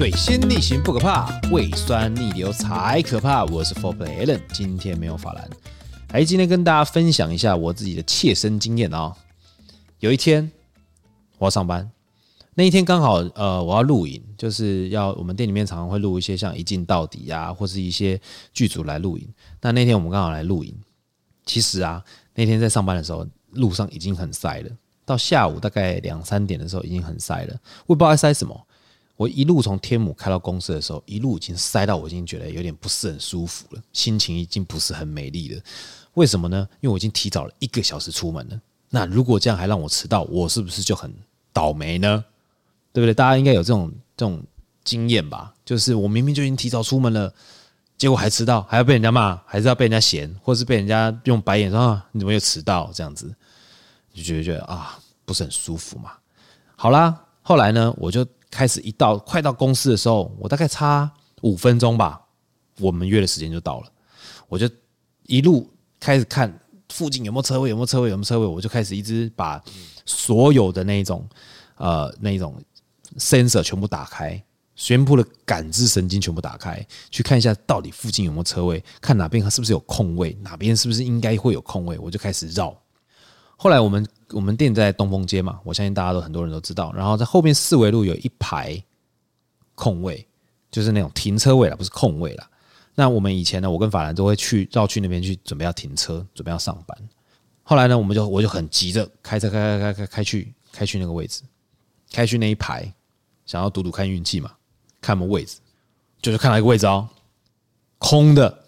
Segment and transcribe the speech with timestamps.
[0.00, 3.44] 水先逆行不可怕，胃酸逆流才可怕。
[3.44, 5.50] 我是 f o r Play Allen，今天没有法兰，
[6.08, 9.16] 哎今天跟大家分享一下我自己的切身经验啊、哦。
[9.98, 10.50] 有一天
[11.36, 11.90] 我要上班，
[12.54, 18.18] 那一天刚好呃我要录影，就是要我们店里面常常会录一些像一镜到底呀、啊，或是一些
[18.54, 19.28] 剧组来录影。
[19.60, 20.74] 那那天我们刚好来录影，
[21.44, 22.02] 其实啊
[22.34, 24.70] 那天在上班的时候路上已经很塞了，
[25.04, 27.54] 到下午大概两三点的时候已经很塞了，
[27.84, 28.66] 我也不知道在塞什么。
[29.20, 35.60] 我一路从天母开到公司的时候，一路已经塞到我已经觉得有点不是很舒服了，心情已经不是很美丽了。
[36.14, 36.66] 为什么呢？
[36.80, 38.58] 因为我已经提早了一个小时出门了。
[38.88, 41.12] 那如果这样还让我迟到，我是不是就很
[41.52, 42.24] 倒霉呢？
[42.94, 43.12] 对不对？
[43.12, 44.42] 大家应该有这种这种
[44.84, 45.52] 经验吧？
[45.66, 47.30] 就是我明明就已经提早出门了，
[47.98, 52.90] 结果还迟到，还要被人家骂，还是要被人家嫌，或是被人家用白眼说啊，你怎么又迟到？
[52.94, 53.30] 这样子
[54.14, 56.12] 就觉得觉得啊，不是很舒服嘛。
[56.74, 58.26] 好啦，后来呢，我就。
[58.50, 61.10] 开始一到快到公司的时候，我大概差
[61.42, 62.20] 五分钟吧，
[62.78, 63.86] 我们约的时间就到了。
[64.48, 64.68] 我就
[65.26, 66.52] 一路开始看
[66.88, 69.62] 附近有没有车位，有没有车位，有没有车位，我就开始一直把
[70.04, 71.24] 所有的那种
[71.76, 72.60] 呃那种
[73.16, 74.42] sensor 全部打开，
[74.74, 82.76] 全部的感知神经全部打开，去看一下到底附近有没有车位，看哪边是不是有空位，哪边是不是应该会有空位，我就开始绕。
[83.62, 86.90] 后来我们我们店在东风街嘛，我相信大家都很多人都知道。
[86.94, 88.82] 然后在后面四维路有一排
[89.74, 90.26] 空位，
[90.70, 92.50] 就是那种停车位了，不是空位了。
[92.94, 96.96] 那我们以前呢，我跟法兰都会去绕去那边去准备要停车，准备要上班。
[97.62, 101.42] 后来呢，我们就我就很急着开车开开开开开去开去那个位置，
[102.10, 102.90] 开去那一排，
[103.44, 104.50] 想要赌赌看运气嘛，
[105.02, 105.58] 看什么位置，
[106.22, 107.06] 就是看到一个位置哦，
[107.98, 108.64] 空的，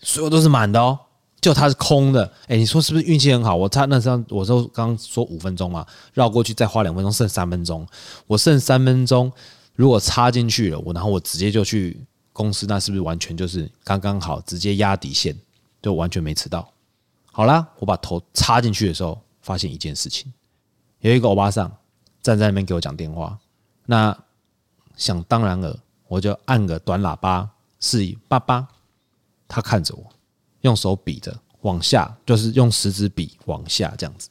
[0.00, 0.98] 所有都是满的哦。
[1.40, 3.54] 就它是空的，哎，你说是不是运气很好？
[3.54, 7.86] 我差那时候，我说刚刚说五分钟嘛，绕过去再花两分钟，剩三分钟。
[8.26, 9.30] 我剩三分钟，
[9.74, 15.36] 如果插进去了，我然后我直接就去公司，那是不是完全就是刚刚好，直接压底线，
[15.80, 16.68] 就完全没迟到？
[17.30, 20.32] 好啦，我把头插进去的时候，发现一件事情，
[21.00, 21.70] 有一个欧巴桑
[22.20, 23.38] 站在那边给我讲电话。
[23.86, 24.16] 那
[24.96, 27.48] 想当然了，我就按个短喇叭
[27.78, 28.66] 示意爸爸，
[29.46, 30.04] 他看着我。
[30.68, 34.28] 用手比着往下，就是用食指比往下这样子。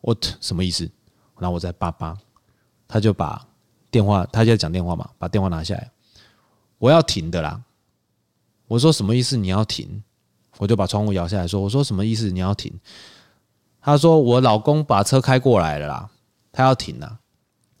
[0.00, 0.90] What 什么意思？
[1.38, 2.18] 然后我在叭叭，
[2.88, 3.46] 他就把
[3.90, 5.90] 电话，他就在讲电话嘛，把电话拿下来。
[6.78, 7.62] 我要停的啦。
[8.66, 9.36] 我说什么意思？
[9.36, 10.02] 你要停？
[10.58, 12.30] 我就把窗户摇下来说：“我说什么意思？
[12.30, 12.72] 你要停？”
[13.80, 16.10] 他说：“我老公把车开过来了啦，
[16.50, 17.20] 他要停了。”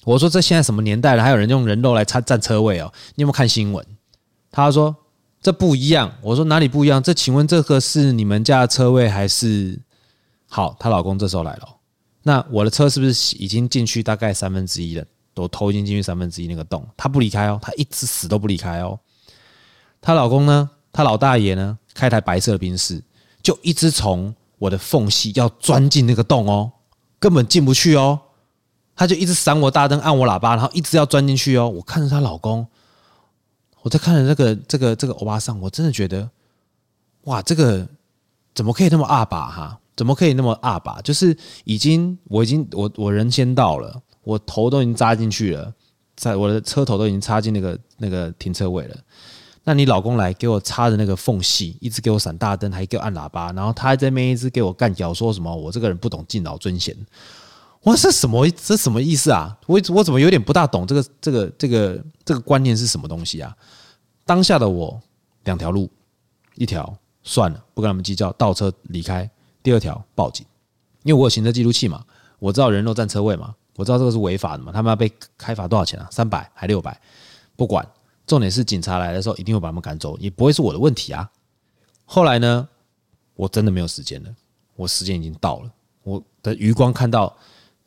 [0.04, 1.22] 我说：“这现在什么年代了？
[1.22, 2.92] 还有人用人肉来占占车位哦？
[3.16, 3.84] 你有没有看新闻？”
[4.50, 4.94] 他说。
[5.40, 7.02] 这不一样，我说哪里不一样？
[7.02, 9.80] 这请问这个是你们家的车位还是？
[10.48, 11.76] 好，她老公这时候来了。
[12.22, 15.04] 那我的车是不是已经进去大概三分之一了？
[15.36, 18.98] 我头已经进去三分之一那个洞，他不离开哦，他一直死都不离开哦。
[20.00, 20.68] 她老公呢？
[20.92, 21.78] 她老大爷呢？
[21.94, 23.00] 开台白色的宾士，
[23.40, 26.72] 就一直从我的缝隙要钻进那个洞哦，
[27.20, 28.18] 根本进不去哦。
[28.96, 31.68] 他就一直闪我大灯，按我喇叭，然后一直要钻进去哦。
[31.68, 32.66] 我看着她老公。
[33.88, 36.28] 我在看着这个这个这个欧巴桑，我真的觉得，
[37.22, 37.88] 哇，这个
[38.54, 39.80] 怎么可以那么二把哈？
[39.96, 41.00] 怎么可以那么二把？
[41.00, 41.34] 就是
[41.64, 45.72] 已经，我已经，我我人先到了，我头都已经扎进去了，
[46.16, 48.96] 在我的车头都已经插进那个那个停车位了。
[49.64, 56.94] 那你老公来给我插的那个缝隙，一直给我闪大灯，还给我按喇叭，然后他还在那边一直给我干譙，说什么我这个人不懂敬老尊贤。
[57.88, 59.58] 哇，这什么这什么意思啊？
[59.66, 63.56] 我我怎么有点不大懂这个这个这个这个观念是什么东西啊？
[64.26, 65.00] 当下的我
[65.44, 65.88] 两条路，
[66.56, 69.26] 一条算了，不跟他们计较，倒车离开；
[69.62, 70.44] 第二条报警，
[71.02, 72.04] 因为我有行车记录器嘛，
[72.38, 76.06] 我知道人肉占车位嘛，我知道这个是违法的嘛，他们要被开罚多少钱啊？
[76.10, 77.00] 三百还六百？
[77.56, 77.88] 不管，
[78.26, 81.30] 重点是警察来的时候一定会把他们赶走，也不会是我的问题啊。
[82.04, 82.68] 后来呢，
[83.34, 84.34] 我真的没有时间了，
[84.76, 87.34] 我时间已经到了，我的余光看到。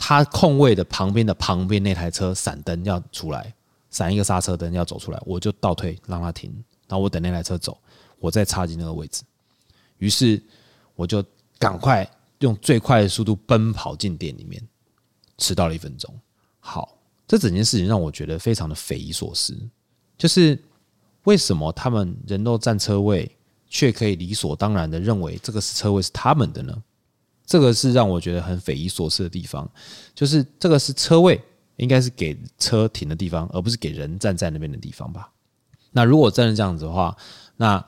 [0.04, 3.54] 他空位的旁边的旁边那台车闪灯要出来，
[3.92, 6.52] 闪一个刹车灯要走出来，我就倒退让他停，
[6.88, 7.78] 然后我等那台车走，
[8.18, 9.22] 我再插进那个位置。
[10.00, 10.42] 于是
[10.96, 11.24] 我就
[11.60, 12.10] 赶快
[12.40, 14.60] 用最快的速度奔跑进店里面，
[15.38, 16.12] 迟到了一分钟。
[16.60, 19.56] 好，这整件事情让我觉得非常的匪夷所思，
[20.18, 20.60] 就是
[21.26, 23.38] 为什么他们人都占车位，
[23.70, 26.84] 却可以理所当然的认为这个是车位是他们的呢？
[27.52, 29.70] 这个是让我觉得很匪夷所思的地方，
[30.16, 31.38] 就是这个是车位，
[31.76, 35.30] 应该是给车停的地方，而不是给人站在那边的地方吧？
[35.92, 37.14] 那如果真的这样子的话，
[37.58, 37.86] 那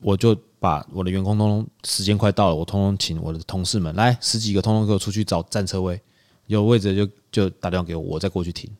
[0.00, 6.00] 我就把我的员工通通时间快到了，我通通请我的同事们来十几个，通通给我出去找占车位，
[6.46, 8.70] 有位置就就打电话给我，我再过去停，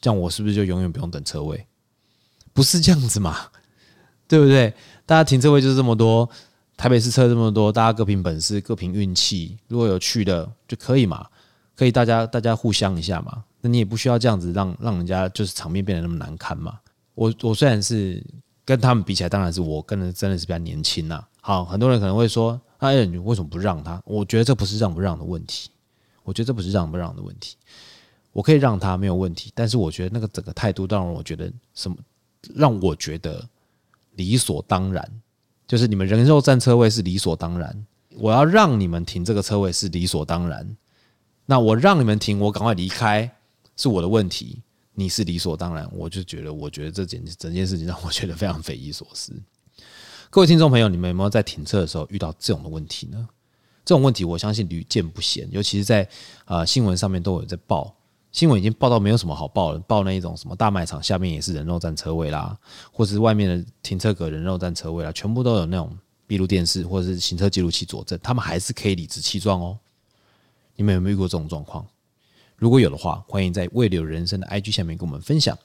[0.00, 1.66] 这样我是不是就永远不用等车位？
[2.52, 3.36] 不是这样子嘛？
[4.28, 4.72] 对不对？
[5.06, 6.30] 大家停车位就是这么多，
[6.80, 9.54] 台北市车这么多，大家各凭本事，各凭运气。
[9.68, 11.26] 如果有去的就可以嘛，
[11.76, 13.44] 可以大家大家互相一下嘛。
[13.60, 16.80] 那你也不需要这样子让让人家就是场面变得那么难堪嘛。
[17.14, 18.24] 我我虽然是
[18.64, 21.22] 跟他们比起来，当然是我跟的真的是比较年轻呐。
[21.42, 24.00] 好，很多人可能会说，哎，你为什么不让他？
[24.06, 25.68] 我觉得这不是让不让的问题，
[26.22, 27.56] 我觉得这不是让不让的问题。
[28.32, 31.98] 我可以让他没有问题，但是我觉得那个整个态度让我觉得什么，
[32.54, 33.46] 让我觉得
[34.12, 35.06] 理所当然，
[35.70, 37.86] 就是你们人肉占车位是理所当然，
[38.16, 40.76] 我要让你们停这个车位是理所当然，
[41.46, 43.30] 那我让你们停，我赶快离开
[43.76, 44.60] 是我的问题，
[44.94, 49.32] 你是理所当然，我就觉得，我觉得这件整件事情让我觉得非常匪夷所思。
[50.28, 53.28] 各位听众朋友，你们有没有在停车的时候遇到这种的问题呢？
[53.84, 56.08] 这种问题我相信屡见不鲜，尤其是在
[56.46, 57.94] 啊新闻上面都有在报。
[58.32, 62.56] 新闻已经报到没有什么好报了，报那一种什么大卖场下面也是人肉占车位啦，
[62.92, 65.96] 或者是外面的停车格人肉占车位啦，全部都有那种
[66.26, 69.78] 闭路电视或者是行车记录器佐证，他们还是可以理直气壮哦。
[70.76, 71.84] 你们有没有遇过这种状况？
[72.56, 75.58] 如果有的话，欢迎在未留人生的 IG 下面跟我们分享，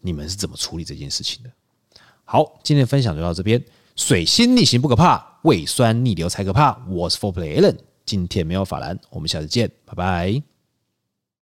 [0.00, 1.50] 你们是怎么处理这件事情的。
[2.24, 3.64] 好，今天的分享就到这边。
[3.96, 6.76] 水星逆行不可怕，胃酸逆流才可怕。
[6.88, 10.53] 我是 Fourplay Allen，今天没有法兰，我们下次见，拜拜。